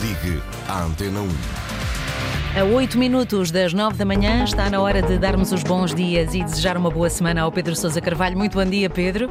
[0.00, 1.28] Ligue à Antena 1.
[2.58, 6.34] A 8 minutos das 9 da manhã está na hora de darmos os bons dias
[6.34, 8.36] e desejar uma boa semana ao Pedro Sousa Carvalho.
[8.36, 9.30] Muito bom dia, Pedro.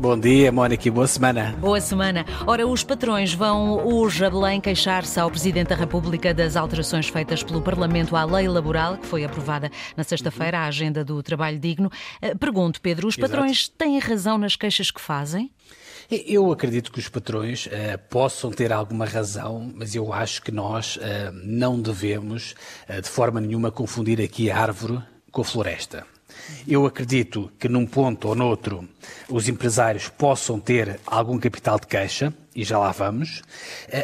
[0.00, 1.54] Bom dia, Mónica, e boa semana.
[1.60, 2.24] Boa semana.
[2.46, 7.42] Ora, os patrões vão hoje a Belém queixar-se ao Presidente da República das alterações feitas
[7.42, 11.92] pelo Parlamento à lei laboral, que foi aprovada na sexta-feira, a agenda do trabalho digno.
[12.22, 13.76] Eh, pergunto, Pedro, os patrões Exato.
[13.76, 15.50] têm razão nas queixas que fazem?
[16.10, 17.70] Eu acredito que os patrões uh,
[18.08, 21.00] possam ter alguma razão, mas eu acho que nós uh,
[21.44, 22.54] não devemos,
[22.88, 24.98] uh, de forma nenhuma, confundir aqui a árvore
[25.30, 26.06] com a floresta.
[26.66, 28.88] Eu acredito que num ponto ou noutro
[29.28, 33.42] os empresários possam ter algum capital de queixa, e já lá vamos,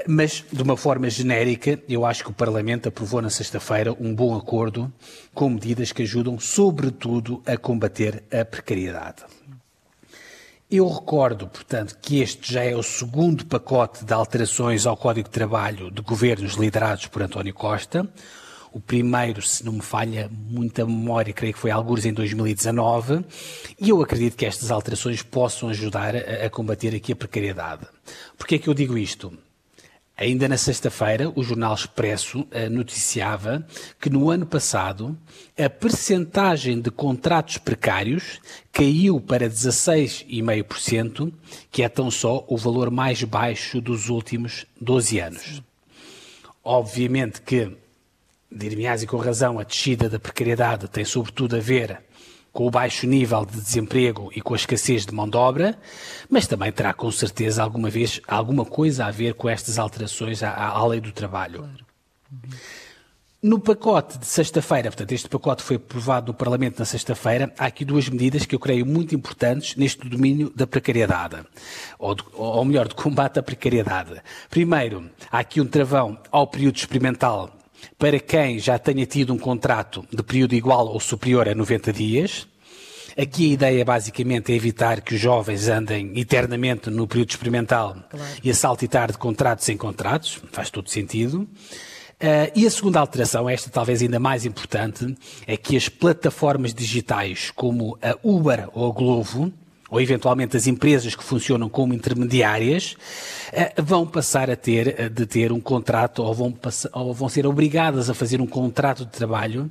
[0.06, 4.36] mas de uma forma genérica, eu acho que o Parlamento aprovou na sexta-feira um bom
[4.36, 4.92] acordo
[5.34, 9.24] com medidas que ajudam, sobretudo, a combater a precariedade.
[10.68, 15.32] Eu recordo, portanto, que este já é o segundo pacote de alterações ao Código de
[15.32, 18.08] Trabalho de governos liderados por António Costa.
[18.73, 23.25] O primeiro, se não me falha muita memória, creio que foi alguns em 2019,
[23.81, 27.86] e eu acredito que estas alterações possam ajudar a, a combater aqui a precariedade.
[28.36, 29.33] Porquê é que eu digo isto?
[30.19, 33.67] Ainda na sexta-feira, o Jornal Expresso eh, noticiava
[34.00, 35.14] que no ano passado
[35.58, 38.41] a percentagem de contratos precários
[38.73, 41.30] caiu para 16,5%,
[41.70, 45.62] que é tão só o valor mais baixo dos últimos 12 anos.
[46.64, 47.70] Obviamente que,
[48.50, 52.02] dir-me-ás e com razão, a descida da precariedade tem sobretudo a ver
[52.52, 55.78] com o baixo nível de desemprego e com a escassez de mão de obra,
[56.30, 60.55] mas também terá com certeza alguma vez alguma coisa a ver com estas alterações à,
[60.55, 61.58] à lei do trabalho.
[61.58, 61.86] Claro.
[62.33, 62.50] Uhum.
[63.42, 67.84] No pacote de sexta-feira, portanto, este pacote foi aprovado no Parlamento na sexta-feira, há aqui
[67.84, 71.36] duas medidas que eu creio muito importantes neste domínio da precariedade,
[71.98, 74.20] ou, de, ou melhor, de combate à precariedade.
[74.50, 77.56] Primeiro, há aqui um travão ao período experimental
[77.98, 82.46] para quem já tenha tido um contrato de período igual ou superior a 90 dias.
[83.17, 88.27] Aqui a ideia basicamente é evitar que os jovens andem eternamente no período experimental claro.
[88.45, 91.48] e a saltitar de contratos em contratos, faz todo sentido.
[92.18, 95.14] Uh, e a segunda alteração, esta talvez ainda mais importante,
[95.46, 99.52] é que as plataformas digitais como a Uber ou a Glovo,
[99.91, 102.97] ou eventualmente as empresas que funcionam como intermediárias,
[103.52, 107.29] eh, vão passar a ter eh, de ter um contrato ou vão, passar, ou vão
[107.29, 109.70] ser obrigadas a fazer um contrato de trabalho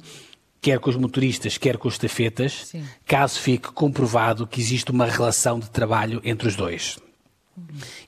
[0.61, 2.83] quer com os motoristas, quer com os tafetas, Sim.
[3.05, 6.97] caso fique comprovado que existe uma relação de trabalho entre os dois.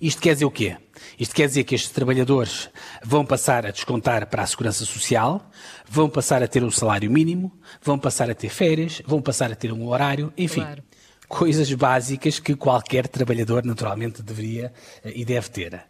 [0.01, 0.75] Isto quer dizer o quê?
[1.19, 2.67] Isto quer dizer que estes trabalhadores
[3.03, 5.47] vão passar a descontar para a segurança social,
[5.87, 9.55] vão passar a ter um salário mínimo, vão passar a ter férias, vão passar a
[9.55, 10.61] ter um horário, enfim.
[10.61, 10.83] Claro
[11.27, 14.71] coisas básicas que qualquer trabalhador naturalmente deveria
[15.03, 15.81] eh, e deve ter.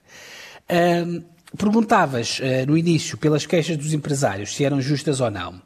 [0.70, 1.24] Um,
[1.58, 5.62] Perguntavas uh, no início pelas queixas dos empresários se eram justas ou não.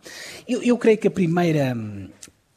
[0.47, 2.07] Eu, eu creio que a primeira hum,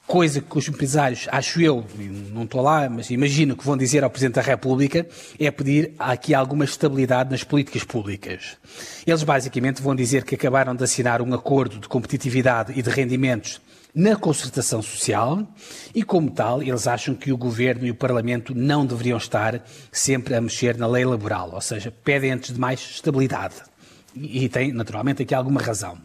[0.06, 1.84] coisa que os empresários, acho eu,
[2.32, 5.06] não estou lá, mas imagino que vão dizer ao Presidente da República,
[5.38, 8.58] é pedir aqui alguma estabilidade nas políticas públicas.
[9.06, 13.60] Eles basicamente vão dizer que acabaram de assinar um acordo de competitividade e de rendimentos
[13.94, 15.46] na concertação social
[15.94, 20.34] e, como tal, eles acham que o Governo e o Parlamento não deveriam estar sempre
[20.34, 23.54] a mexer na lei laboral, ou seja, pedem antes de mais estabilidade.
[24.16, 25.98] E, tem, naturalmente, aqui alguma razão.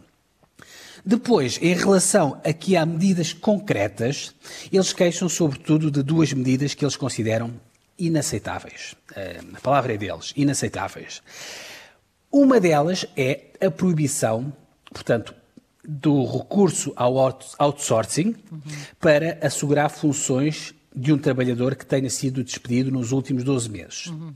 [1.04, 4.36] Depois, em relação aqui a medidas concretas,
[4.72, 7.54] eles queixam sobretudo de duas medidas que eles consideram
[7.98, 8.96] inaceitáveis.
[9.56, 11.22] A palavra é deles, inaceitáveis.
[12.32, 14.54] Uma delas é a proibição,
[14.92, 15.34] portanto,
[15.90, 17.18] do recurso ao
[17.58, 18.62] outsourcing uhum.
[19.00, 24.08] para assegurar funções de um trabalhador que tenha sido despedido nos últimos 12 meses.
[24.08, 24.32] Uhum.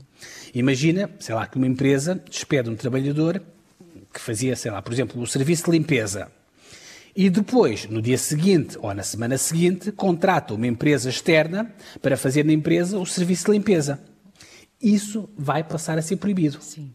[0.52, 3.40] Imagina, sei lá, que uma empresa despede um trabalhador
[4.12, 6.30] que fazia, sei lá, por exemplo, o serviço de limpeza.
[7.14, 11.72] E depois, no dia seguinte ou na semana seguinte, contrata uma empresa externa
[12.02, 14.00] para fazer na empresa o serviço de limpeza.
[14.82, 16.60] Isso vai passar a ser proibido.
[16.60, 16.92] Sim.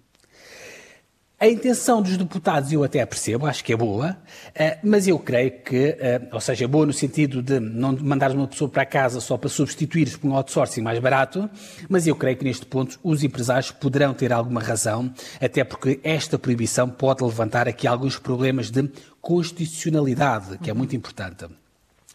[1.41, 4.17] A intenção dos deputados eu até percebo, acho que é boa,
[4.53, 8.29] eh, mas eu creio que, eh, ou seja, é boa no sentido de não mandar
[8.31, 11.49] uma pessoa para casa só para substituir por um outsourcing mais barato,
[11.87, 16.37] mas eu creio que neste ponto os empresários poderão ter alguma razão, até porque esta
[16.37, 18.89] proibição pode levantar aqui alguns problemas de
[19.21, 21.45] constitucionalidade, que é muito importante.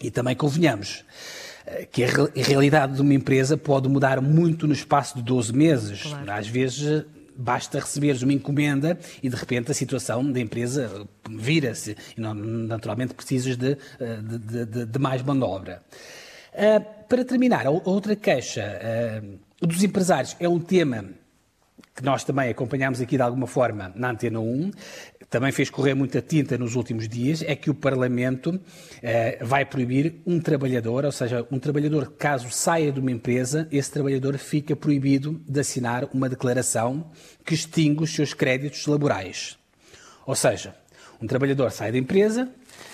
[0.02, 1.02] E também convenhamos
[1.64, 6.02] eh, que a realidade de uma empresa pode mudar muito no espaço de 12 meses.
[6.02, 6.30] Claro.
[6.30, 7.06] Às vezes
[7.36, 13.56] basta receberes uma encomenda e de repente a situação da empresa vira-se e naturalmente precisas
[13.56, 13.76] de,
[14.38, 15.82] de, de, de mais mão de obra.
[16.52, 18.80] Uh, para terminar, a outra queixa
[19.62, 21.06] uh, dos empresários é um tema
[21.94, 24.70] que nós também acompanhámos aqui de alguma forma na Antena 1,
[25.30, 28.60] também fez correr muita tinta nos últimos dias, é que o Parlamento
[29.02, 33.90] eh, vai proibir um trabalhador, ou seja, um trabalhador, caso saia de uma empresa, esse
[33.90, 37.10] trabalhador fica proibido de assinar uma declaração
[37.44, 39.56] que extingue os seus créditos laborais.
[40.26, 40.74] Ou seja,
[41.20, 42.48] um trabalhador sai da empresa,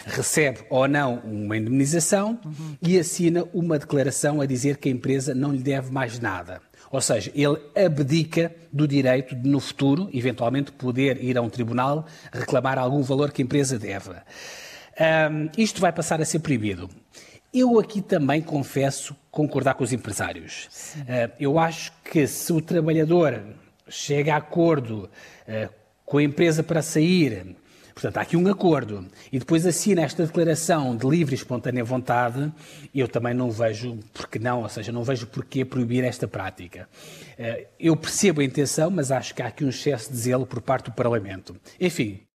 [0.06, 2.76] recebe ou não uma indemnização uhum.
[2.82, 6.61] e assina uma declaração a dizer que a empresa não lhe deve mais nada.
[6.91, 12.05] Ou seja, ele abdica do direito de, no futuro, eventualmente, poder ir a um tribunal
[12.33, 14.11] reclamar algum valor que a empresa deve.
[14.11, 16.91] Um, isto vai passar a ser proibido.
[17.55, 20.69] Eu aqui também confesso concordar com os empresários.
[20.99, 23.41] Uh, eu acho que se o trabalhador
[23.89, 25.09] chega a acordo
[25.49, 25.73] uh,
[26.05, 27.57] com a empresa para sair,
[28.00, 29.06] Portanto, há aqui um acordo.
[29.31, 32.50] E depois assina esta declaração de livre e espontânea vontade,
[32.94, 36.88] eu também não vejo porque não, ou seja, não vejo porquê proibir esta prática.
[37.38, 40.62] Eh, eu percebo a intenção, mas acho que há aqui um excesso de zelo por
[40.62, 41.55] parte do Parlamento.
[41.79, 42.20] Enfim,